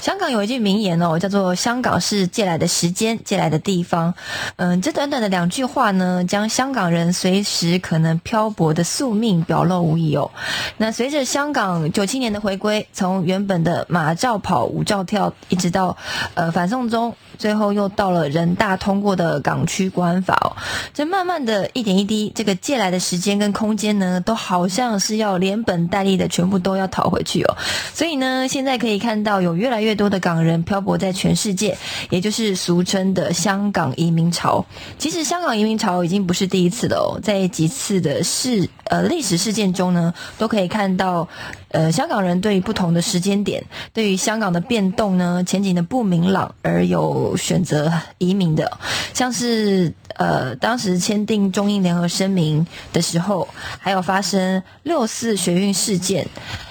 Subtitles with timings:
[0.00, 4.14] 香港有一句名言哦，叫做“香港是借来的时间，借来的地方”。
[4.56, 10.30] 嗯，这短短的两句话呢，将香港人随时可能漂泊的宿命表露无遗哦。
[10.78, 15.96] 那随着香港九七年的回归，从原本的马照跑，舞照跳，一直到
[16.34, 20.56] 呃反送中，最后又到了人大通过的港区国安法哦。
[20.94, 27.56] 这慢慢的一点一滴，这个借来的时间跟空间呢，都好像是要连本带利的全部都要讨回去哦。
[27.92, 31.76] 所以呢，现在可以看到有越来越多的港人漂泊在全世界，
[32.10, 34.64] 也就是俗称的香港移民潮。
[34.98, 41.28] 其实香港移民潮已经不是第一次了哦，在几次的事呃历史事件中呢，都可以看到。
[41.72, 48.68] 呃，香港人对于不同的时间点，对于香港的变动呢，前景的不明朗而有选择移民的，
[49.14, 53.46] 像是呃，当时签订中英联合声明的时候，
[53.78, 56.26] 还有发生六四学运事件，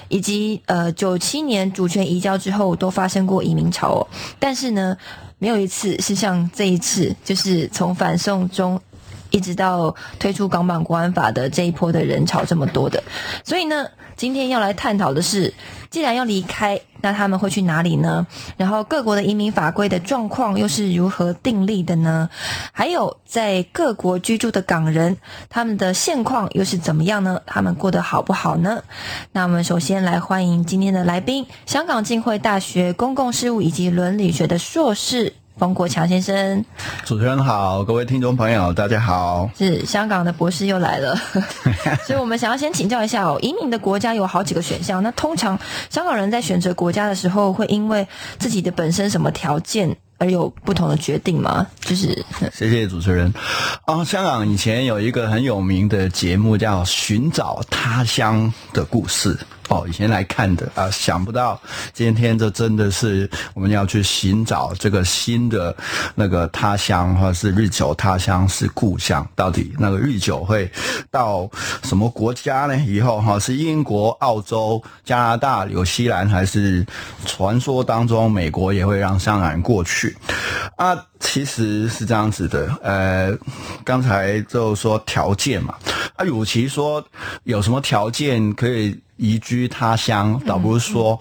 [0.09, 4.07] 以及呃九七年主权移交之后，都发生过移民潮、哦，
[4.37, 4.97] 但是呢，
[5.37, 8.79] 没有一次是像这一次，就是从反送中。
[9.31, 13.03] 一直到推出港版国安法的这一波的人潮这么多的，
[13.45, 13.85] 所以呢，
[14.19, 15.53] 今天要来探讨的是，
[15.89, 18.27] 既然要离开，那他们会去哪里呢？
[18.57, 22.29] 然后各国的移民法规的状况又是如何订立的呢？
[22.73, 25.15] 还有在各国居住的港人，
[25.47, 27.41] 他们的现况又是怎么样呢？
[27.45, 28.83] 他们过得好不好呢？
[29.31, 35.31] 那我们首先来欢迎今天的来宾，香港浸会大学公共事务以及伦理学的硕士。
[35.59, 36.63] 冯国强先生，
[37.03, 39.49] 主持人好，各位听众朋友，大家好。
[39.57, 41.13] 是香港的博士又来了，
[42.07, 45.59] 所以我们想要先请教一下哦，移民的国家有好几个选项，那通常
[45.89, 51.67] 香港人在选择国家的时候，会因为自己的本身什么条件而有不同的决定吗？
[51.81, 52.25] 就是，
[52.55, 53.33] 谢谢主持人。
[53.83, 59.35] 啊，香港以前有一个很有名的节目叫《寻找他乡的故事》。
[59.69, 61.59] 哦，以前来看的啊，想不到
[61.93, 65.75] 今天这真的是我们要去寻找这个新的
[66.15, 70.69] 那个他乡，或者是日久他乡是故乡，到底那个日久会
[71.11, 71.47] 到
[71.83, 72.75] 什么国家呢？
[72.77, 76.83] 以后哈是英国、澳洲、加拿大、纽西兰，还是
[77.27, 80.17] 传说当中美国也会让香港人过去
[80.77, 80.97] 啊？
[81.19, 83.37] 其实是这样子的，呃，
[83.83, 85.75] 刚才就说条件嘛，
[86.15, 87.05] 啊，与其说
[87.43, 88.99] 有什么条件可以。
[89.19, 91.13] 移居他乡，倒不是说，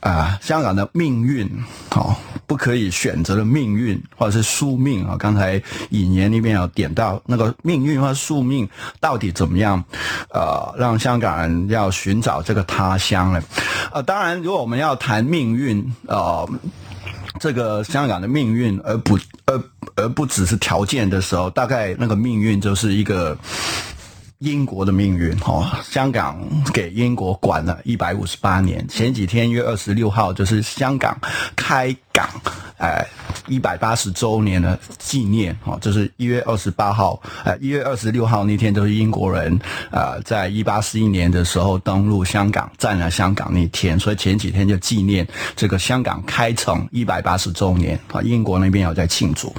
[0.00, 1.48] 啊、呃，香港的命运，
[1.92, 2.14] 哦，
[2.46, 5.16] 不可以选择的命运，或者是宿命啊。
[5.18, 8.68] 刚才引言里面有点到那个命运或宿命
[9.00, 9.82] 到底怎么样，
[10.30, 13.42] 呃，让香港人要寻找这个他乡呢？
[13.92, 16.46] 呃，当然，如果我们要谈命运，呃。
[17.38, 19.62] 这个香港的命运，而不而
[19.96, 23.36] 而不只是条件的时候，大概那个命运就是一个。
[24.38, 26.38] 英国的命运，哦，香港
[26.72, 28.86] 给英国管了一百五十八年。
[28.88, 31.18] 前几天一月二十六号就是香港
[31.56, 32.28] 开港，
[32.78, 33.06] 哎，
[33.48, 39.58] 一百八十周年的纪念，哦，就是一月二十八号，呃，一月二十六号那天就是英国人，
[39.90, 49.54] 呃，在一八四一年的时候登陆香港，占了香港那天，所以前几天就纪念这个香港开城一百八十周年，啊，英国那边有在庆祝，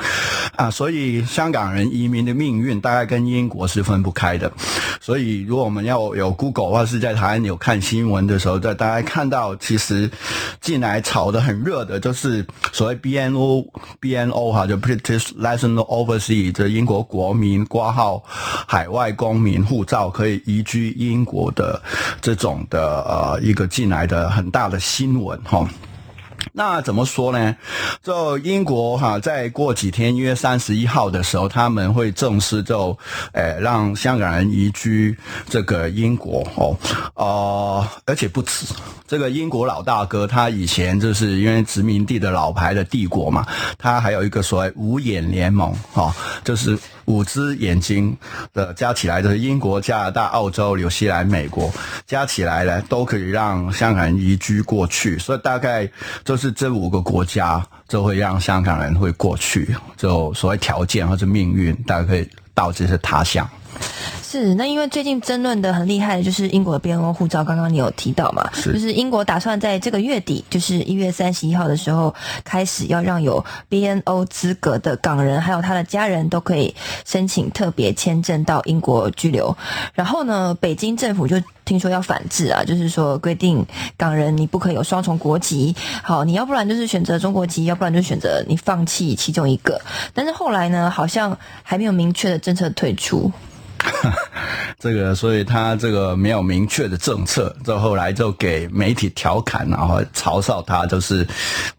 [0.55, 4.51] 啊，所以香港人移民的命运大概跟英国是分不开的。
[4.99, 10.09] 所以，如果我们要有 Google 或是在台湾有看新闻的时候，在大家看到，其实
[10.59, 13.65] 近来炒得很热的，就是所谓 BNO
[14.01, 21.81] BNO 哈，就 British National Overseas，这英国国民挂号海外公民护照可以移居英国的
[22.21, 25.67] 这种的呃一个进来的很大的新闻哈。
[26.53, 27.55] 那怎么说呢？
[28.03, 32.97] 就英国哈，在过几天一月三十一号的时候，他们会正式就，
[33.33, 35.15] 诶，让香港人移居
[35.49, 36.77] 这个英国哦，
[37.15, 38.65] 呃，而且不止
[39.07, 43.45] 这个英国老大哥，他以前就是因为殖民地的老牌的帝国嘛，
[43.77, 46.13] 他还有一个所谓五眼联盟哦，
[46.43, 48.15] 就是五只眼睛
[48.53, 51.69] 的加起来，就是英国、加拿大、澳洲、纽西兰、美国
[52.05, 55.89] 加起来呢，都可以让香港人移居过去，所以大概
[56.23, 63.49] 就是这五个国家就会让香港人会过去，就所谓条件或者命运，大概可以到这些他乡。
[64.29, 68.45] 是，那因为最近争论的很厉害的就是英国的 BNO 护照，刚刚你有提到嘛？
[68.53, 72.13] 是就是英国打算在这个月底，就是一月三十一号的时候
[72.43, 76.75] 开始，要让有 BNO 资格的港人还有他的家人都可以
[77.05, 79.55] 申请特别签证到英国居留。
[79.93, 83.65] 然后呢，北京政府就听说要反制啊，就是说规定
[83.95, 89.79] 港人你不可以有双重国籍，好，你要不然就是选择中国籍，要不然就选择你放弃其中一个。
[90.13, 93.31] 但是后来呢，好像还没有明确的政策退出。
[94.79, 101.27] 这个，所以他这个没有明确的政策，这后来就给媒体调侃，然后嘲笑他，就是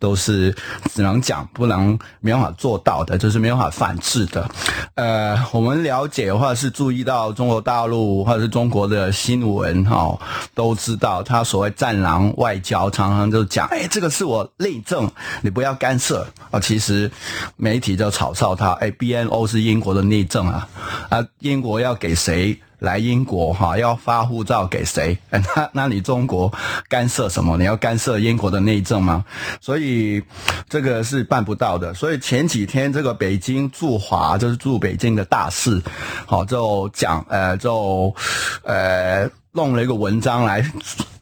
[0.00, 0.54] 都是
[0.92, 4.50] 只能讲，不能没办法做到的，就是没办法反制的。
[4.96, 10.18] 呃，我们了解的话是注意到中国大陆或者是中国的新闻哈，
[10.54, 15.08] 都知道他所谓战狼外交，常常就讲，哎，这个是我内政，
[15.40, 16.58] 你不要干涉啊。
[16.58, 17.08] 其实
[17.56, 20.68] 媒体就嘲笑他，哎，BNO 是英国的内政啊，
[21.08, 22.56] 啊，英国要要给谁？
[22.81, 25.19] 来英国哈，要发护照给谁？
[25.31, 26.52] 那那你中国
[26.88, 27.56] 干涉什么？
[27.56, 29.25] 你要干涉英国的内政吗？
[29.61, 30.23] 所以
[30.69, 31.93] 这个是办不到的。
[31.93, 35.82] 所以前几天这个北京驻华就是驻北京的大使，
[36.25, 38.14] 好就讲呃就
[38.62, 40.64] 呃弄了一个文章来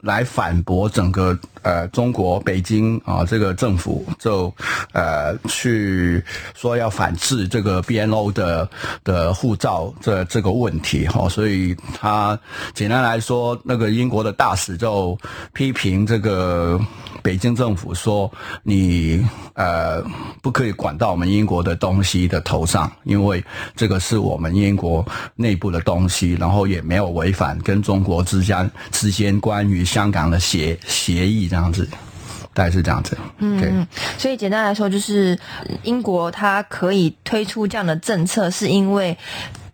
[0.02, 4.54] 来反驳整个呃中国北京啊这个政府就
[4.92, 6.22] 呃去
[6.54, 8.70] 说要反制这个 BNO 的
[9.02, 12.38] 的护照这这个问题哈，所以他
[12.72, 15.18] 简单来说，那个英国的大使就
[15.52, 16.80] 批评这个
[17.20, 18.30] 北京政府说
[18.62, 20.00] 你呃
[20.40, 23.42] 不可以管到我们英国的东西的头上，因为
[23.74, 25.04] 这个是我们英国
[25.34, 31.88] 内部的东西，然后也没有违反跟中国之间之间关于香港的协协议这样子，
[32.52, 33.16] 大概是这样子。
[33.38, 33.86] 嗯，
[34.18, 35.38] 所以简单来说，就是
[35.84, 39.16] 英国它可以推出这样的政策，是因为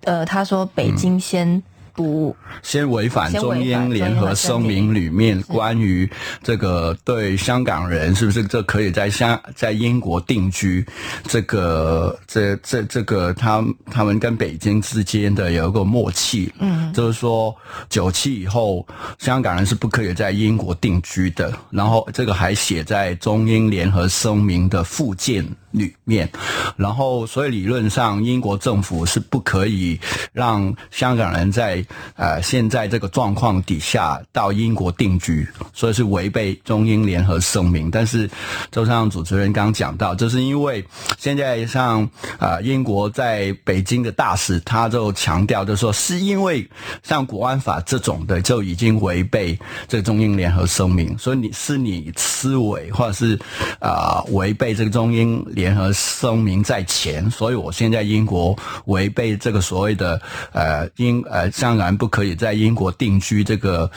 [0.05, 1.61] 呃，他说北京先
[1.94, 6.11] 不先违反中英联合声明里面关于
[6.43, 10.85] 这个对香港人是不是这可以在香在英国定居，
[11.25, 17.55] 这个这这这个他他们跟北京之间的有一个默契，嗯，就是说
[17.89, 18.87] 九七以后
[19.19, 26.29] 香港人是不可以在英国定居的，然后这个还写在中英联合声明的附件里面，
[26.77, 29.99] 然后所以理论上英国政府是不可以
[30.33, 31.85] 让香港人在
[32.17, 37.91] 呃现在这个状况底下到英国定居，所以是违背中英联合声明。
[37.91, 38.29] 但是
[38.71, 40.83] 周上主持人刚讲到，就是因为
[41.19, 42.09] 现在像
[42.39, 46.67] 啊、英国在北京的大使，他就强调就说是因为
[47.03, 53.39] 像国安法这种的就已经违背这个中英联合声明，所以你是你思维或者是
[53.81, 60.20] 啊、违背这个中英联联合声明在前，所以我现在英国违背这个所谓的
[60.50, 63.88] 呃英呃香港不可以在英国定居这个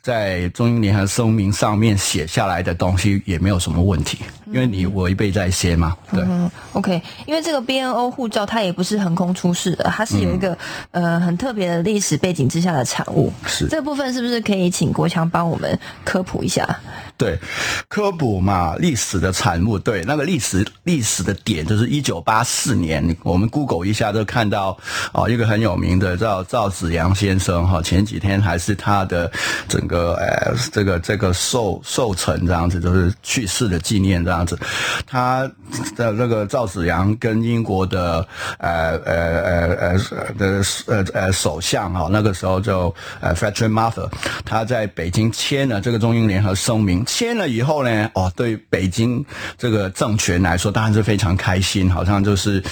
[0.00, 4.18] 在中英联合声明上面写下来的东西也没有什么问题，
[4.52, 6.22] 因为你违背在先嘛，对。
[6.22, 10.56] 嗯，OK，因为这个 BNO 护照它也不是横空出世的，它是有一个、
[10.90, 13.32] 呃很特别的历史背景之下的产物。
[13.46, 16.68] 是这个部分是不是可以请国强帮我们科普一下？
[17.16, 17.38] 对，
[17.88, 19.78] 科普嘛，历史的产物。
[19.78, 24.76] 对，那个历史历史的点就是一九八四年，我们 Google 一下就看到
[25.12, 29.30] 哦，一个很有名的叫赵子阳先生哈，前几天还是他的
[29.68, 34.58] 整个呃这个这个寿寿辰这样子，就是去世的纪念这样样子。
[35.06, 35.48] 他
[35.96, 38.26] 的那个赵子阳跟英国的
[38.58, 44.08] 呃呃呃呃的呃呃首相哈，那个时候就呃 Frederick Martha，
[44.44, 47.04] 他在北京签了这个中英联合声明。
[47.06, 49.24] 签了以后呢，哦，对北京
[49.56, 52.62] 这个政权来说，当然是非常开心，好像就是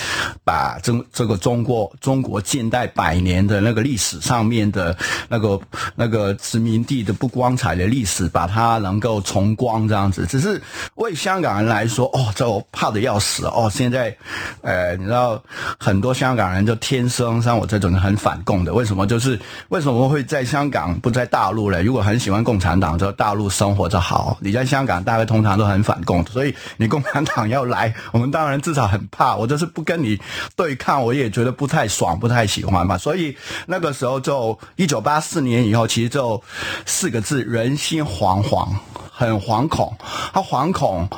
[0.45, 4.97] 把这这个中国中国近代百年的那个历史上面的
[5.29, 5.61] 那个
[5.95, 10.27] 那个殖民地的不光彩的历史，把它能够重光这样子。
[10.27, 10.61] 只是
[10.97, 13.71] 为香港人来说，哦，这我怕的要死哦。
[13.73, 14.17] 现在，
[14.63, 15.41] 呃，你知道
[15.79, 19.07] 很多香港人就天生像我这种很反共的，为什么？
[19.07, 19.39] 就是
[19.69, 21.83] 为什么会在香港不在大陆呢？
[21.83, 24.37] 如果很喜欢共产党，在大陆生活着好。
[24.41, 29.37] 你在香港，大概通常都很反共，所以你共产党要来， 我们当然至少很怕。
[29.37, 30.19] 我就是不跟你
[30.57, 32.97] 对抗，我也觉得不太爽，不太喜欢嘛。
[32.97, 33.37] 所以
[33.67, 36.43] 那个时候就一九八四年以后，其实就
[36.87, 38.69] 四个字：人心惶惶，
[39.13, 39.97] 很惶恐。
[40.33, 41.09] 他惶恐。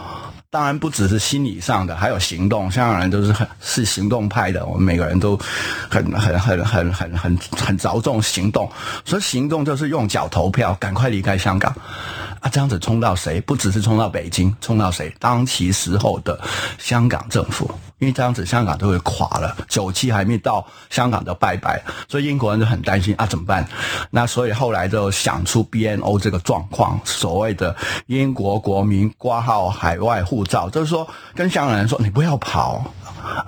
[0.53, 2.71] 当然不只是心理上的，还有行动。
[2.71, 5.35] 香港人都是很是行动派的，我们每个人都
[5.89, 8.71] 很很很很很很很着重行动，
[9.03, 11.75] 所以行动就是用脚投票，赶快离开香港。
[12.43, 13.41] 啊，这样子冲到谁？
[13.41, 15.15] 不只是冲到北京，冲到谁？
[15.21, 16.39] 当其时候的
[16.77, 17.71] 香港政府，
[18.01, 19.57] 因为这样子香港都会垮了。
[19.69, 21.81] 九七还没到，香港就拜拜。
[22.09, 23.65] 所以英国人就很担心啊，怎么办？
[24.11, 32.85] 那所以后来就想出 BNO 这个状况，所谓的英国国民挂号海外护照，就是说跟香港人说，你不要跑。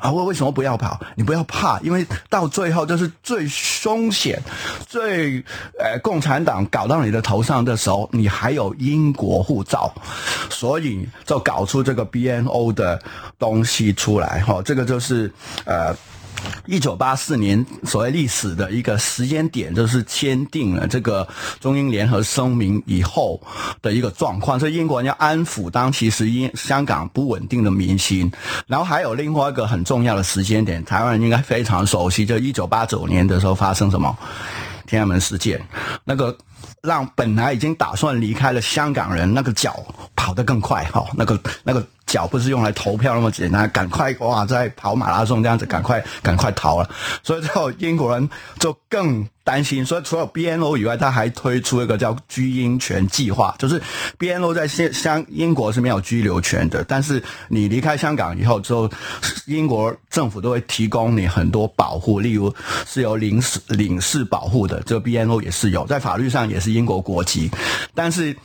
[0.00, 1.00] 啊，为为什么不要跑？
[1.16, 4.40] 你不要怕，因为到最后就是最凶险、
[4.86, 5.44] 最
[5.80, 9.92] 呃共产党搞到你的头上的时候，你还有英国护照，
[10.50, 13.02] 所以就搞出这个 BNO 的
[13.38, 14.40] 东西出来。
[14.42, 15.32] 哈，这个就是
[15.64, 15.94] 呃。
[16.66, 21.26] 一九八四年所谓历史的一个时间点，就是签订了这个
[21.58, 23.40] 中英联合声明以后
[23.80, 24.60] 的一个状况。
[24.60, 28.30] 所以英国人要安抚当其实英香港不稳定的民心。
[28.66, 34.14] 然后还有另外一个很重要的时间点，台湾人应该非常熟悉，就一九八九年的时候发生什么
[34.86, 35.58] 天安门事件，
[36.04, 36.36] 那个
[36.82, 39.84] 让本来已经打算离开了香港人那个脚
[40.16, 41.84] 跑得更快哈，那个那个。
[42.06, 46.88] 脚不是用来投票那么简单，赶快哇，在跑马拉松这样子，赶快赶快逃了。
[47.22, 48.28] 所以之后英国人
[48.60, 53.80] 就更担心， 所以除了 BNO 以外，他还推出一个叫居英权计划，就是
[54.18, 58.88] BNO 在香香英国是没有居留权的，但是你离开香港以后之后，
[59.46, 62.54] 英国政府都会提供你很多保护，例如
[62.86, 67.50] 是由领事领事保护的，这 BNO 也是有，在法律上是英国国籍，
[67.94, 68.36] 但是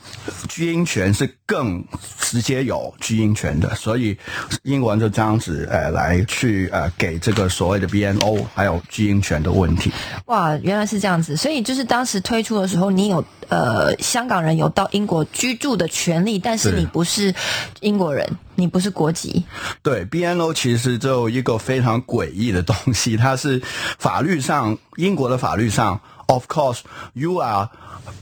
[0.47, 1.83] 居英权是更
[2.19, 3.49] 直接有居英权。
[3.59, 4.17] 的，所以
[4.63, 9.91] 英国人就这样子，呃，来去呃给这个所谓的 BNO 还有居英权的问题。
[10.27, 17.33] 哇，原来是这样子，所以就是当时推出的时候，你有呃香港人有到英国居住的权利，但是你不是
[17.81, 18.25] 英国人，
[18.55, 19.43] 你不是国籍。
[19.81, 23.61] 对，BNO 其实就一个非常诡异的东西，它是
[23.97, 25.99] 法律上英国的法律上
[26.29, 26.83] ，Of course
[27.13, 27.69] you are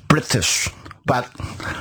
[0.07, 0.69] British。
[1.07, 1.23] But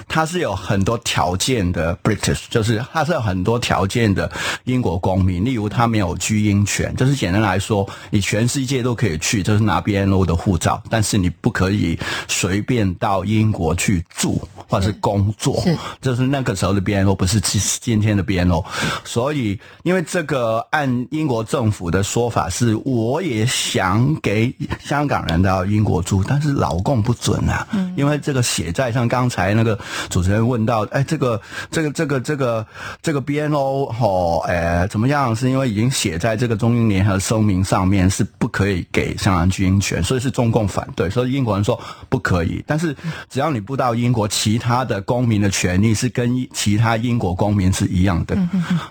[0.06, 4.30] 他是有很多条件的，British 就是它是有很多条件的
[4.64, 15.60] 英国公民，例如他没有居英权，就是简单来说，你全世界都可以去，就是拿 BNO 的护照，但是你不可以随便到英国去住或者是工作，
[16.00, 18.64] 就是那个时候的 BNO 不是今今天的 BNO，
[19.04, 27.66] 所以因为这个按英国政府的说法是，我也想给香港人到英国住，但是老共不准啊，
[27.96, 29.10] 因为这个写在上。
[29.16, 29.78] 刚才那个
[30.10, 32.66] 主持人问到，哎，这个这个这个这个
[33.00, 35.34] 这个 BNO 哦，哎，怎么样？
[35.34, 41.80] 是因为已经写在这个中英联合声明上面，是不可以给香港居英权，所以是中共反对，所以英国人说
[42.10, 42.62] 不可以。
[42.66, 42.94] 但是
[43.30, 48.36] 只要你不到英国，其他的公民的权利是跟其他英国公民是一样的。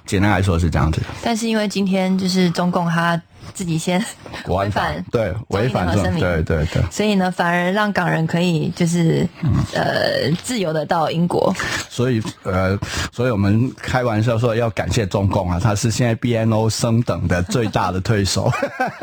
[0.07, 0.99] 简单来说是这样子。
[1.21, 3.21] 但是因为今天就是中共他。
[3.53, 4.03] 自己先
[4.47, 9.27] 违反对违反声明，对对对，所以呢，反而让港人可以就是
[9.73, 11.53] 呃自由的到英国。
[11.89, 12.77] 所以呃，
[13.11, 18.51] 所以我们开玩笑说要感谢中共啊，他是现在 BNO 升等的最大的推手。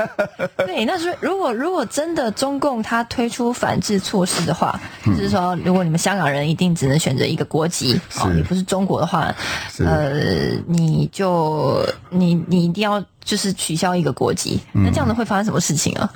[0.59, 9.35] 对，那是如果如果真的中共他推出反制措施的话，就是说如果你们香港人一定只能选择一个国籍，哦，你不是中国的话，
[9.79, 13.03] 呃，你就你你一定要。
[13.25, 16.12] 就是取消一个国籍，那这样子会发生什么事情啊？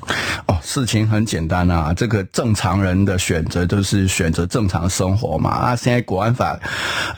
[0.46, 5.50] 哦，事情很简单啊，这个正常人的选择就是选择正常生活嘛。
[5.50, 6.58] 啊，现在国安法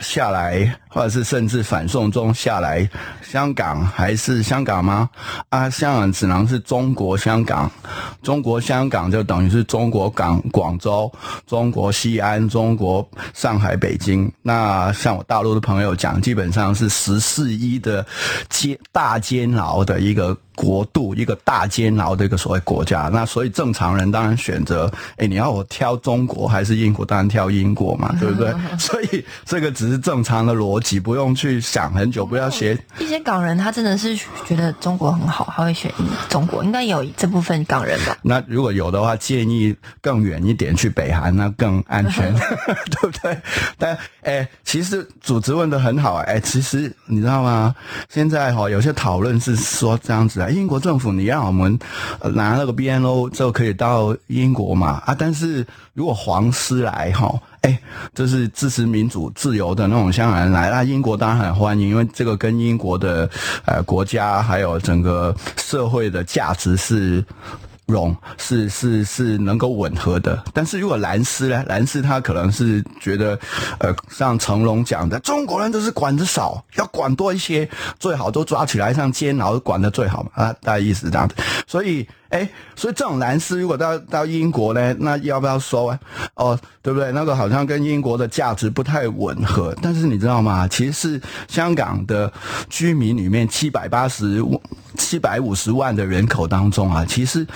[0.01, 0.79] 下来。
[0.89, 2.89] 或者是甚至反送中下来，
[3.23, 5.09] 香港还是香港吗？
[5.51, 7.71] 啊，香港只能是中国香港，
[8.23, 11.11] 中国香港就等于是中国港广州、
[11.47, 14.31] 中国西安、中国上海、北京。
[14.43, 18.05] 那像我大陆的朋友讲，基本上是十四亿的
[18.49, 20.37] 监大监牢的一个。
[20.59, 23.09] 国度、一个大监牢的一个所谓国家。
[23.13, 27.07] 那所以正常人当然选择，哎，你要我挑中国还是英国？
[27.07, 28.53] 当然挑英国嘛， 对不对？
[28.77, 35.93] 所以这个只是正常的逻辑，不用去想很久，不要学一些港人，他真的是觉得中国很好，他会选
[36.29, 36.65] 中国。
[36.65, 38.19] 应该有这部分港人吧？
[38.21, 42.35] 那如果有的话，建议更远一点去北韩，那更安全，
[42.91, 43.39] 对不对？
[43.79, 47.75] 但哎，其实组织问的很好哎，其实你知道吗？
[48.09, 51.79] 现在哈有些讨论是说这样子英国政府你让我们
[52.35, 57.79] 拿那个 BNO 就可以到英国嘛啊，但是如果皇室来哈，哎，
[58.15, 63.29] 就是支持民主自由的那种香港人来，那英国当然很欢迎，因为这个跟英国的
[63.67, 67.25] 呃国家还有整个社会的价值是。
[67.89, 71.65] 容是是是能够吻合的，但是如果蓝丝呢？
[71.67, 73.39] 蓝丝他可能是觉得，
[73.79, 77.69] 呃，像成龙讲的，中国人都是管的少，要管多一些，
[77.99, 81.35] 最好都抓起来像监牢管的最好嘛啊，大概意思这样子，
[81.67, 82.07] 所以。
[82.31, 85.99] 哎，所以这种蓝丝如果到到英国呢，那要不要收啊？
[86.35, 87.11] 哦，对不对？
[87.13, 89.75] 那个好像跟英国的价值不太吻合。
[89.81, 90.69] 但是你知道吗？
[90.69, 91.19] 其实
[91.49, 92.31] 香港的
[92.69, 94.45] 居民里面七百八十
[94.95, 97.47] 七百五十万的人口当中啊，其实。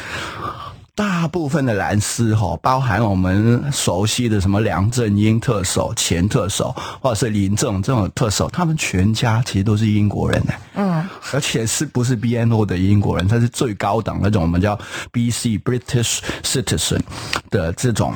[0.94, 10.52] 大部分的蓝丝哈，包含我们熟悉的什么梁振英特首、前特首，或者是林正这种特首，他们全家其实都是英国人呢。
[10.74, 13.26] 嗯，而且是不是 BNO 的英国人？
[13.26, 14.78] 他是最高等那种，我们叫
[15.12, 17.00] BC British Citizen
[17.48, 18.14] 的这种。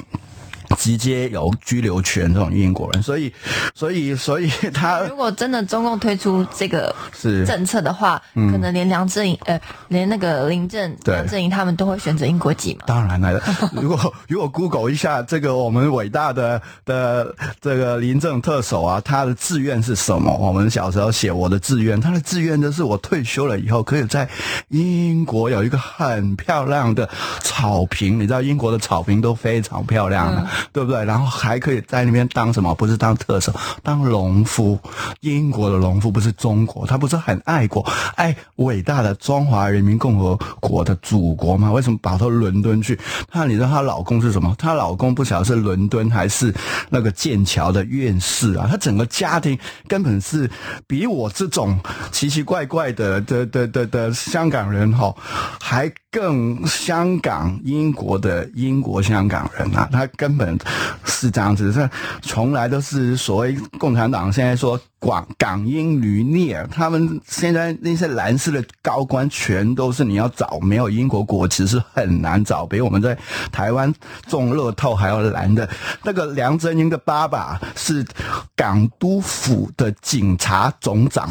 [0.78, 3.32] 直接有居留权这种英国人，所以，
[3.74, 12.84] 所以，所以他如果真的中共推出这个是政策的话，可能连梁振英呃，连那个林郑梁振英他们都会选择英国籍嘛？
[12.86, 13.40] 当然了，
[13.72, 20.36] 如果如果 Google 一下这个我们伟大的的这个林郑特首啊，他的志愿是什么？
[20.36, 24.28] 我们小时候写我的志愿，他的志愿就是我退休了以后可以在
[24.68, 27.08] 英国有一个很漂亮的
[27.40, 30.46] 草坪，你知道英国的草坪都非常漂亮的。
[30.72, 31.04] 对不对？
[31.04, 32.74] 然后还可以在那边当什么？
[32.74, 34.78] 不是当特首，当农夫。
[35.20, 37.80] 英国的农夫不是中国，他不是很爱国，
[38.14, 41.72] 爱伟大的中华人民共和国的祖国吗？
[41.72, 42.98] 为什么跑到伦敦去？
[43.32, 44.54] 那你知道她老公是什么？
[44.58, 46.54] 她老公不晓得是伦敦还是
[46.90, 48.66] 那个剑桥的院士啊？
[48.70, 49.58] 她整个家庭
[49.88, 50.48] 根本是
[50.86, 51.78] 比我这种
[52.12, 55.14] 奇奇怪怪的的的的的香港人哈，
[55.60, 59.88] 还更香港英国的英国香港人啊！
[59.90, 60.45] 他根本。
[61.04, 61.88] 是这样子，这
[62.20, 73.16] 从来都是所谓共产党现在说广港英旅孽，他们现在那些蓝色的高官全都是你要找没有英国国籍是很难找，比我们在
[73.52, 73.92] 台湾
[74.26, 75.68] 中乐透还要蓝的。
[76.02, 78.04] 那个梁振英的爸爸是
[78.54, 81.30] 港督府的警察总长。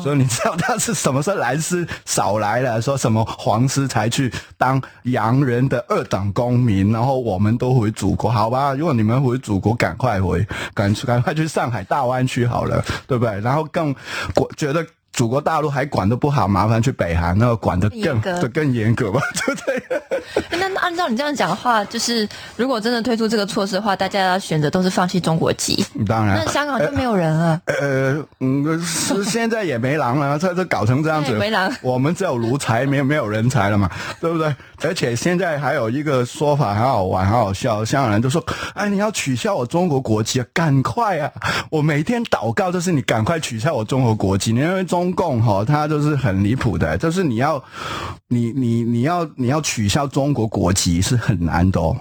[0.00, 2.80] 所以你知道他是什么时候蓝丝少来了？
[2.80, 6.92] 说什么黄丝才去当洋人的二等公民？
[6.92, 8.74] 然后我们都回祖国，好吧？
[8.74, 13.40] 如果你们回祖国，赶快回，赶赶快去上海大湾区好了，对不对？
[13.40, 13.94] 然后更
[14.36, 14.86] 我觉得。
[15.12, 18.20] 祖国大陆还管得不好，麻烦去北韩，那个管得更
[18.52, 20.58] 更严格吧， 对不对？
[20.58, 25.84] 那按照你这样讲的话，就是如果真的推出这个措施的话，大家要选择都是放弃中国籍。
[26.06, 27.60] 当然，那香港就没有人了。
[27.66, 31.70] 呃，嗯，是现在也没狼了，这这搞成这样子，没狼。
[31.82, 34.54] 我们只有奴才，没有没有人才了嘛，对不对？
[34.82, 38.42] 而且现在还有一个说法很好玩，很好笑，香港人都说
[38.74, 41.30] ：“哎，你要取消我中国国籍啊，赶快啊！
[41.70, 47.62] 我每天祷告就是你赶快取消我中国国籍，你因为中。”共哈，他就是很离谱的，就是你要，
[48.26, 51.96] 你你你要你要取消中国国籍是很难的哦。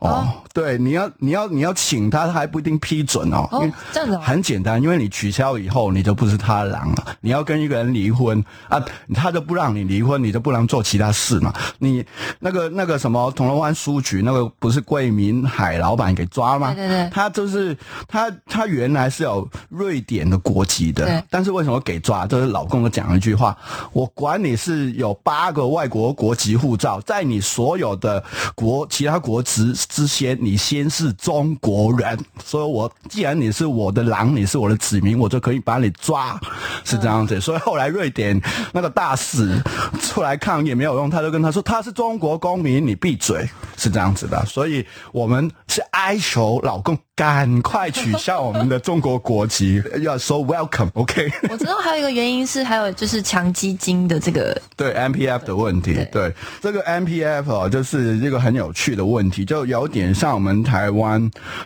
[0.00, 3.46] 哦，对，你要你要你要请他，他还不一定批准哦。
[3.52, 7.06] 哦，这样子很简单，因为你取消以后，你就不是他的狼了。
[7.20, 8.82] 你要跟一个人离婚啊，
[9.12, 11.52] 他就不让你离婚，你就不能做其他事嘛。
[11.78, 12.02] 你
[12.38, 16.72] 那个那个什么铜锣湾书局那个不是桂明海老板给抓吗？
[16.72, 17.76] 对对，他就是
[18.08, 22.26] 他他原来是有瑞典的国籍的，但是为什么给抓？
[22.26, 23.54] 就是老公讲了一句话：
[23.92, 29.74] 我管你是有八个外国国籍护照，在你所有的国其他国籍。
[29.90, 36.40] 之先，你先是中国人，所以我既然你是我的狼，你是我的子民，我就可以把你抓，
[36.84, 37.40] 是这样子。
[37.40, 38.40] 所以后来瑞典
[38.72, 39.60] 那个大使
[40.00, 44.42] 出来抗议没有用，他就跟他说他是中国公民，你闭嘴，是这样子的。
[44.46, 51.28] 所以我们是哀求老公赶快取消我们的中国国籍，要说 welcome，OK。
[51.50, 59.79] 我知道还有一个原因是，还有就是强基金的这个对 M P F 的问题，对这个 M P F 哦，就是一个很有趣的问题，就有。
[59.80, 61.20] 有点像我们台湾，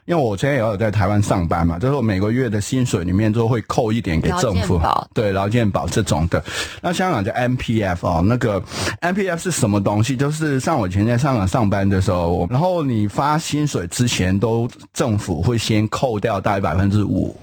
[0.05, 6.43] 因为我现在也有在台湾上班嘛，就是我每个月的薪水里面都会扣一点给政府劳，对劳健保这种的。
[6.81, 8.63] 那香港叫 M P F 哦，那个
[9.01, 10.17] M P F 是什么东西？
[10.17, 17.37] 就是像我以前在香港上班的时候，然后你发薪水之前，都政府会先扣掉大概百分之五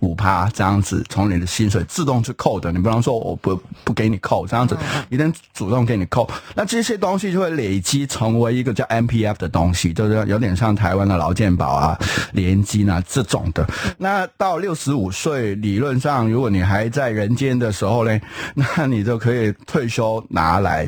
[0.00, 2.72] 五趴这样子，从你的薪水自动去扣的。
[2.72, 4.76] 你不能说我不不给你扣这样子，
[5.08, 6.28] 一定主动给你扣。
[6.54, 11.98] 那这些东西就会累积成为一个叫 M P F 的东西，就是有点像台湾的劳健保啊、
[12.32, 13.66] 联金啊这种的。
[13.98, 18.18] 那到六十五岁，理论上如果你还在人间的时候呢，
[18.54, 20.86] 那你就可以退休拿来。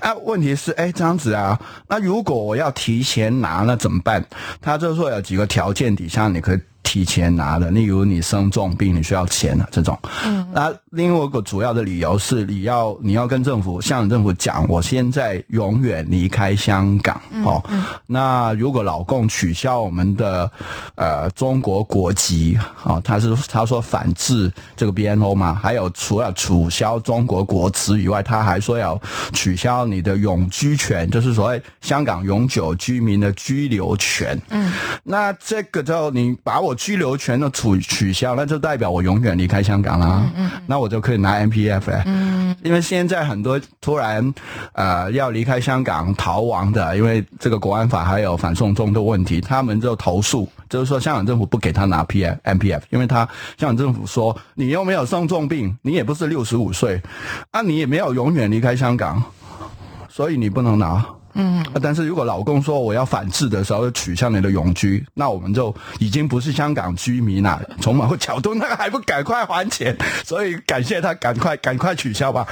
[0.00, 1.58] 啊，问题是，哎，这样子啊，
[1.88, 4.24] 那如果我要提前拿，那怎么办？
[4.60, 6.60] 他就说有几个条件底下你可以。
[6.86, 9.98] 提前拿的，例如你生重病，你需要钱啊这种。
[10.24, 17.20] 嗯，那另外一个主要的理由是，你要你要跟政府，香港政府讲，我现在永远离开香港。
[17.44, 17.60] 哦，
[18.06, 20.48] 那如果老共取消我们的
[20.94, 28.98] 呃中国国籍，哦，他是他说反制这个 BNO 嘛，还有除了取消中国国籍以外，他还说要
[29.32, 34.40] 取消你的永居权，就是所谓香港永久居民的居留权。
[34.50, 34.72] 嗯，
[35.02, 36.75] 那这个就你把我。
[36.76, 40.30] 居留权的取取消，那就代表我永远离开香港啦。
[40.36, 42.02] 嗯嗯，那我就可以拿 M P F 哎。
[42.06, 44.32] 嗯，因为现在很多突然
[44.72, 53.26] 呃要离开香港逃亡的，因为这个国安法还有反送中的问题，他们就投诉，就是说香港政府不给他拿 P M P F，因为他
[53.58, 57.00] 香港政府说你又没有生重病，你也不是六十五岁，
[57.50, 59.22] 啊，你也没有永远离开香港，
[60.08, 61.04] 所以你不能拿。
[61.38, 67.60] 嗯，但是如果老公说我要反制的时候取消你的永居，那我们就已经不是香港居民了。
[67.80, 69.94] 从某个角度，那个还不赶快还钱？
[70.24, 72.46] 所以感谢他，赶快赶快取消吧。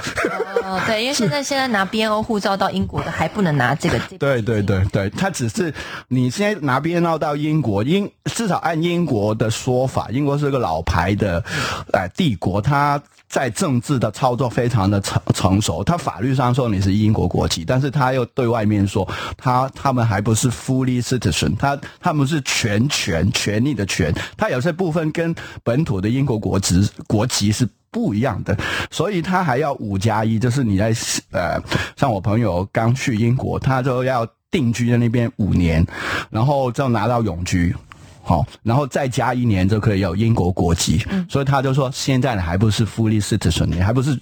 [0.63, 3.99] 哦，对，因为现在 现在拿 BNO 护照到英国的还不能拿这个。
[4.19, 5.73] 对对对对，他只是
[6.07, 11.43] 你现在拿 BNO 到英国，英至少按英国的说法，英国是个老牌的
[11.91, 13.01] 呃帝国，他。
[13.27, 19.07] 在政治的操作非常的成成熟，他法律上说你是英国国籍，但是他又对外面说
[19.37, 28.57] 他他们还不是 fully citizen，他他们是全权权利的权，他有些部分跟本土的英国国籍国籍是不一样的，
[28.91, 30.93] 所以他还要五加一，就是你在
[31.31, 31.59] 呃，
[31.95, 35.85] 像我朋友刚去英国，他就要定居在那边五年，
[36.29, 37.75] 然后就拿到永居。
[38.25, 44.19] 好，然后再加一年就可以有英国国籍，所以他就说现在你还不是 fully citizen，你还不是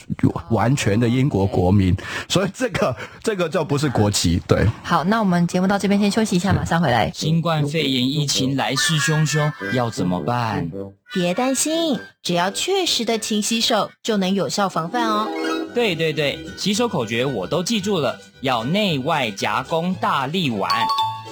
[0.50, 1.96] 完全的英国国民，
[2.28, 4.42] 所以这个这个就不是国籍。
[4.48, 7.10] 对，好，那我们节目到这边先休息一下，马上回来。
[7.14, 10.70] 新冠肺炎疫情来势汹汹，要怎么办？
[11.14, 15.28] 别担心，只要确实的勤洗手，就能有效防范哦。
[15.74, 20.70] 对对对，洗手口诀我都记住了，要内外夹攻大力丸。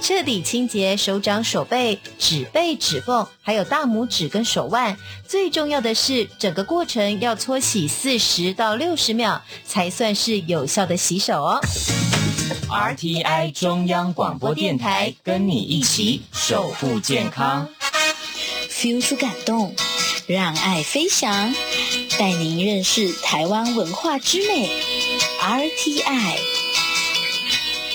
[0.02, 4.98] 彻底清洁手掌、手背、指背、指缝，还有大拇指跟手腕。
[5.28, 11.62] 最重要的是，整个过程要搓洗四十到六十秒，才算是有效的洗手哦。
[12.68, 17.70] RTI 中央广播电台跟你一起守护健康
[18.70, 19.76] ，feel 出感动，
[20.26, 21.54] 让爱飞翔，
[22.18, 24.72] 带您认识台湾文化之美。
[25.40, 26.38] RTI。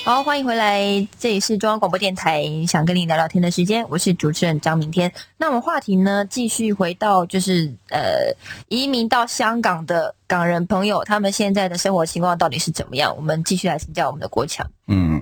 [0.07, 0.81] 好，欢迎回来，
[1.19, 5.13] 这里是中央广播电台，想跟你聊聊天的时间，我是主持人张明天。
[5.37, 8.33] 那我们话题呢，继续回到就是呃，
[8.69, 13.13] 移民到香港的港人朋友，他们现在的生活情况到底是怎么样？
[13.17, 14.65] 我们继续来请教我们的国强。
[14.87, 15.21] 嗯，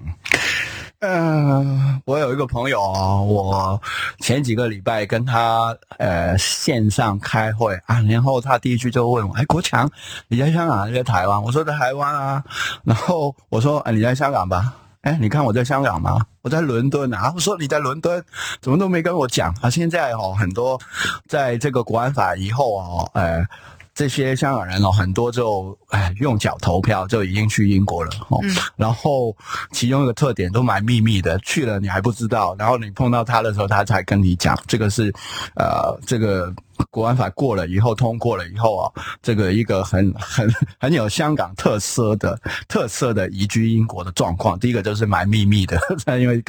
[1.07, 3.81] 嗯，我有一个朋友啊，我
[4.21, 9.91] 前几个礼拜跟他呃线上开会啊，然后他第一句就问我：“哎，国强，
[10.29, 12.43] 你在香港还是在台湾？”我说：“在台湾啊。”
[12.85, 14.73] 然后我说：“哎，你在香港吧？”
[15.05, 16.19] 哎，你看我在香港吗？
[16.41, 17.31] 我在伦敦啊！
[17.35, 18.25] 我说你在伦敦，
[18.63, 19.69] 怎么都没跟我讲啊？
[19.69, 20.81] 现在哦，很多
[21.29, 23.47] 在这个国安法以后哦，呃，
[23.95, 28.41] 这些香港人哦，很多就哎用脚投票就已经去英国了哦。
[28.77, 29.35] 然后
[29.73, 35.13] 其中一个特点都蛮秘密的，去了你还不知道，然后你碰到他的时候，他才跟你讲，这个是
[35.55, 36.53] 呃这个。
[36.91, 44.59] 国安法过了以后，通过了以后啊，这个一个很 很很有香港特色的特色的移居英国的状况。
[44.59, 45.79] 第一个就是蛮秘密的，
[46.19, 46.43] 因为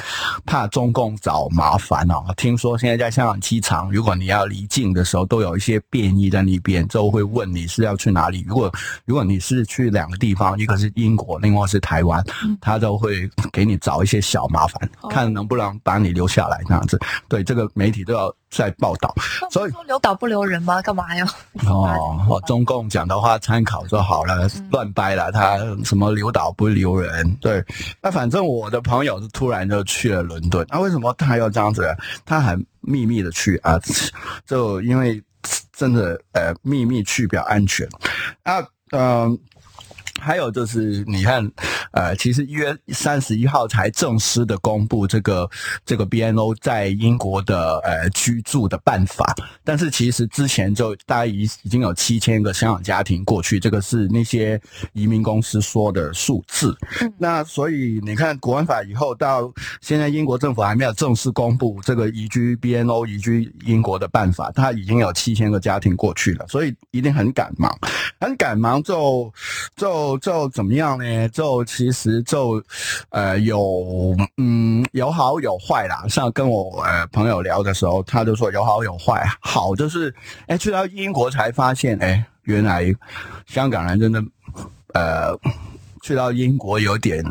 [0.45, 2.23] 怕中共找麻烦哦。
[2.37, 8.43] 听说现在在香港机场，如果你要离境的时候，都有一些便衣在那边，就会问你是要去哪里。
[8.47, 8.71] 如果
[9.05, 12.23] 如果你是去两个地方，一个是英国，另外是台湾，
[12.61, 16.99] 他都会给你找一些小麻烦，看能不能把你留下来这样子。
[17.27, 18.33] 对这个媒体都要。
[18.63, 19.13] 在报道。
[19.49, 20.81] 所以说留岛不留人吗？
[20.81, 21.25] 干嘛还要？
[21.67, 25.31] 哦， 中共讲的话参考就好了，乱掰了。
[25.31, 27.35] 他什么留岛不留人？
[27.41, 27.63] 对，
[28.01, 30.65] 那反正我的朋友是突然就去了伦敦。
[30.69, 31.95] 那为什么他要这样子？
[32.25, 33.79] 他很秘密的去啊，
[34.45, 35.21] 就因为
[35.75, 37.87] 真的呃秘密去比较安全
[38.43, 39.37] 啊，嗯。
[40.25, 41.51] 还有就是，你看，
[41.91, 45.47] 呃，其实一月三十一号才正式的公布这个
[45.85, 54.59] 这个 BNO 在英国的呃居住的办法，但是其实之前就大概已已经有七千个香港家庭过去，这个是那些
[54.93, 56.75] 移民公司说的数字。
[57.19, 67.77] 那所以你看国安法以后到现在，英国政府还没有正式公布这个移居 BNO 移居英国的办法，他已经有七千个家庭过去了，所以一定很赶忙，
[68.19, 69.31] 很赶忙就
[69.75, 70.14] 就。
[70.17, 71.29] 就怎么样呢？
[71.29, 72.63] 就其实就，
[73.09, 76.05] 呃，有嗯有好有坏啦。
[76.07, 79.25] 像跟我呃朋友聊的时候，他就说有好有坏。
[79.39, 80.13] 好就是，
[80.47, 82.85] 哎，去到英国才发现，哎，原来
[83.45, 84.23] 香港人真的，
[84.93, 85.39] 呃。
[86.05, 87.25] 去到英国有点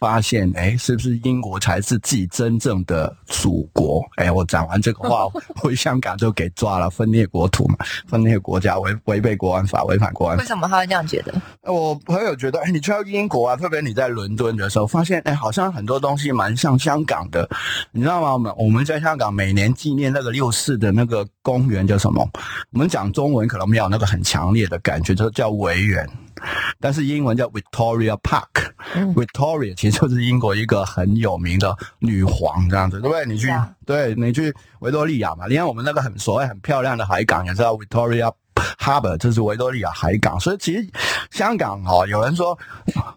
[0.00, 4.04] 发现，哎，是不是英国才是自己真正的祖国？
[4.16, 7.76] 哎，我讲完这个话，回香港就给抓了，分裂国土嘛，
[8.08, 10.36] 分裂国家，违违背国安法，违反国安。
[10.38, 11.32] 为什么他会这样觉得？
[11.62, 17.48] 我朋友觉得，哎，你去到英国啊，特别你在伦敦的时候，发现，哎，好像很多东西蛮像香港的，
[17.92, 18.32] 你知道吗？
[18.32, 22.28] 我们我们在香港每年纪念那个六四的那个公园叫什么？
[22.72, 26.04] 我们讲中文可能没有那个很强烈的感觉，就叫维园。
[26.78, 33.26] 但是英文叫 Victoria Park，Victoria 其实就是英国一个很有名的女皇这样子，对不对？
[33.26, 33.48] 你去，
[33.84, 38.32] 对你去维多利亚嘛，你看我们那个很所谓很漂亮的海港也知道 Victoria
[38.78, 40.38] Harbour，这是维多利亚海港。
[40.40, 40.88] 所以其实
[41.30, 42.58] 香港哦，有人说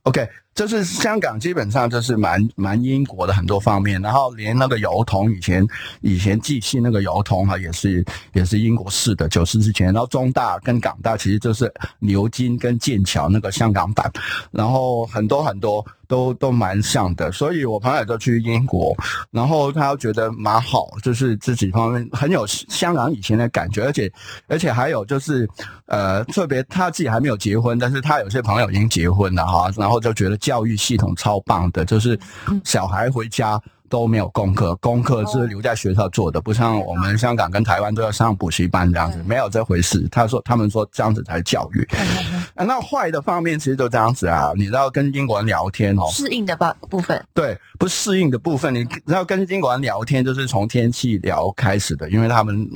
[0.04, 0.28] OK。
[0.56, 5.66] 就是香港基本上就是蛮蛮英国的很多方面，然后连那个邮筒以前
[6.02, 14.12] 以前寄信那个邮筒哈也是也是英国式的九十之前，然后中大跟港大其实就是牛津跟剑桥那个香港版，
[14.52, 15.86] 然后很多很多。
[16.06, 18.96] 都都蛮像的，所以我朋友就去英国，
[19.32, 24.12] 然后他觉得蛮好，就是这几方面很有香港以前的感觉，而且
[24.48, 25.50] 而且还有就是，
[25.88, 32.20] 呃，特别他自己还没有结婚，但是他有些朋友已经结婚了哈，然后就觉得教育系统超棒的，就是
[32.66, 33.58] 小孩回家。
[33.94, 40.08] 都没有功课，功课是留在学校做的，不像我们香港跟台湾都要上补习班这样子，没有这回事。
[40.10, 41.88] 他说，他们说这样子才是教育。
[42.58, 52.68] 那坏的方面其实就这样子啊，你知道跟英国人聊天哦，适应的吧部分，对，不适应的部分，你知道跟英国人聊天就是从天气聊开始的，因为他们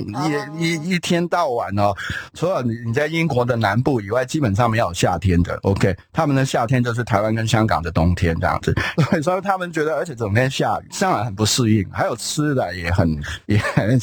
[0.56, 1.92] 一一一天到晚哦，
[2.34, 5.58] 除了你你在英国的南部以外，基本上没有夏天的。
[5.62, 8.72] OK，他们的夏天就是台湾跟香港的冬天这样子，
[9.20, 10.86] 所以他们觉得，而且整天下雨。
[11.08, 13.58] 当然很不适应，还有吃的也很也，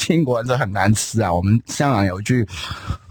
[0.08, 1.32] 英国人这很难吃啊。
[1.32, 2.44] 我们香港有一句。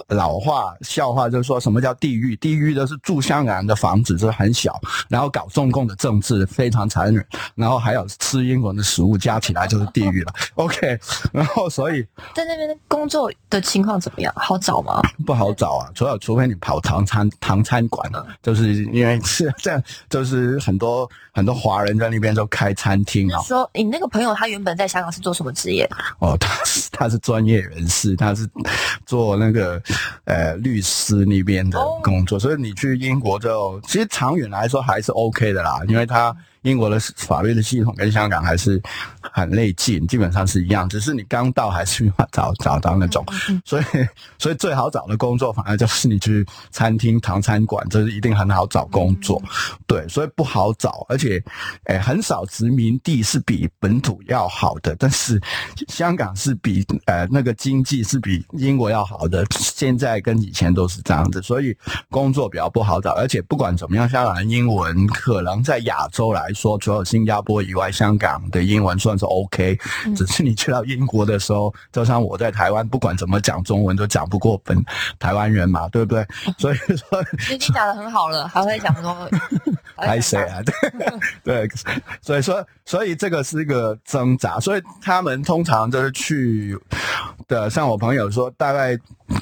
[0.09, 2.35] 老话笑话就是说什么叫地狱？
[2.35, 4.79] 地狱的是住香港人的房子，是很小，
[5.09, 10.31] 然后搞中共的政治非常残忍，然后还有吃英文的食物，加起来就是地狱了。
[10.53, 10.99] OK，
[11.31, 12.05] 然后所以
[12.35, 14.31] 在那边工作的情况怎么样？
[14.37, 15.01] 好找吗？
[15.25, 23.41] 不好找啊，除了除非你跑唐餐唐餐馆了，就是因为是 这样，就是很多很多华人在那边都开餐厅啊。
[23.41, 25.89] 说你那个朋友他原本在香港是做什么职业？
[26.19, 28.49] 哦，他是他是专业人士，他是
[29.05, 29.81] 做那个。
[30.25, 36.35] 呃，律师那边的工作，所以你去英国就其实长远来说还是 OK 的啦，因为他。
[36.65, 38.81] 英国的法律的系统跟香港还是
[39.21, 43.23] 很类近，基本上是一样，只是你刚到还是找找到那种，
[43.63, 43.83] 所以
[44.39, 49.39] 所以最好找的工作反而就是你去餐厅、唐餐馆，这是一定很好找工作，
[49.85, 51.41] 对，所以不好找，而且
[51.85, 55.39] 诶很少殖民地是比本土要好的，但是
[55.87, 61.77] 香港是比呃那个经济是比英国要好的，现在跟以前都是这样子，所以
[62.09, 66.54] 工作比较不好找，而且不管怎么样，香港的英文可能在亚洲来。
[66.55, 69.77] 说除了新加坡以外，香港的英文算是 OK，
[70.15, 74.83] 只是你去到英国的时候，就像我在台湾，不管怎么讲中文都讲不过本
[75.19, 76.25] 台湾人嘛，对不对？
[76.57, 77.21] 所以说
[77.53, 79.29] 已经讲的很好了，还会讲说
[79.95, 80.61] 还谁啊？
[80.63, 81.69] 对对，
[82.21, 86.79] 所以说，所以这个是一个挣扎，所以他们通常就是去
[87.47, 88.97] 的，像我朋友说， 大概。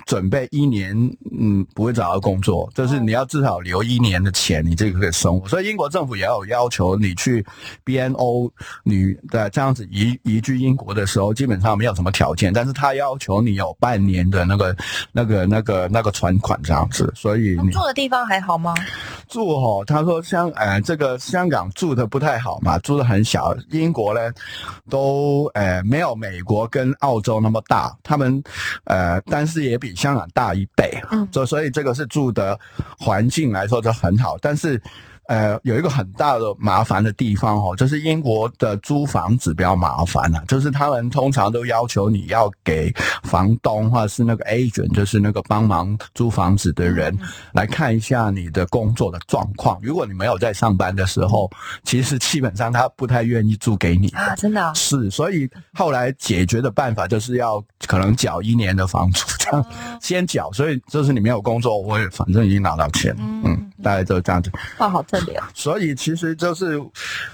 [0.06, 0.96] 准备一年，
[1.38, 5.48] 嗯，不会找到工作，就是你要至少留一年的钱，你这个可以生活。
[5.48, 7.46] 所以英国政府也有要求你去
[7.86, 8.50] BNO
[8.84, 14.76] 女的这样子移移居英国的时候，基本上没有什么条件，但是他要求你有半年的那个、
[15.12, 17.12] 那个、那个、那个存款这样子。
[17.16, 18.74] 所以你住的地方还好吗？
[19.28, 23.56] 住哦，他说香，呃，这个香港住的不太好嘛，住的很小。
[23.72, 24.32] 英国呢，
[24.90, 28.42] 都呃没有美国跟澳洲那么大，他们
[28.86, 32.60] 呃，但是也比香港大一倍，嗯所所以这个是住的
[32.98, 34.82] 环境来说就很好，但是。
[35.34, 42.94] 呃，有一个很大的麻烦的地方哦，就是英国的租房子比较麻烦啊，就是他们通常都要求你要给
[43.24, 47.18] 房东或者是那个 agent，就是那个帮忙租房子的人
[47.52, 49.80] 来看一下你的工作的状况。
[49.82, 51.50] 如果你没有在上班的时候，
[51.84, 54.20] 其实基本上他不太愿意租给你的。
[54.20, 59.66] 啊，真的、哦、是，所以后来解决的办法就是要可能缴一年的房租，这样
[60.00, 60.52] 先缴。
[60.52, 64.50] 所以就是你没有工作，我也反正已经拿到钱，嗯，大概就这样子。
[64.80, 65.44] 哇，好特别哦。
[65.54, 66.82] 所以其实就是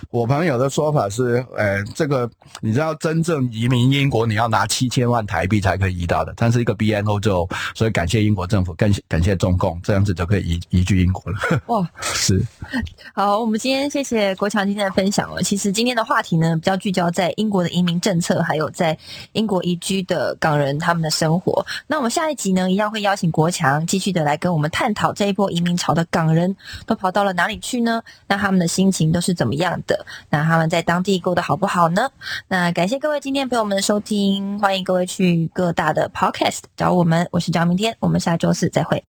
[0.10, 11.62] 我朋友的说法是，呃，这个你知道，真正移民英国你要拿七千万台币才可以移到的，但是一个 BNO 就，所以感谢英国政府，感谢感谢中共，这样子就可以移移居英国了。
[11.68, 12.44] 哇， 是。
[13.14, 15.42] 好，我们今天谢谢国强今天的分享哦。
[15.42, 18.98] 其实今天的话题呢，比较聚焦在英国的移民政策，还有在
[19.34, 21.66] 英国移居的港人他们的生活。
[21.88, 28.02] 那我们下一集呢，一样会邀请国强继续的来跟我们探讨这一波移民潮的港人人都跑到了哪里去呢？
[28.28, 30.06] 那他们的心情都是怎么样的？
[30.30, 32.10] 那他们在当地过得好不好呢？
[32.48, 39.04] 那感谢各位今天陪我们的收听，欢迎各位去各大的 podcast 找我们，我是张明天，我们下周四再会。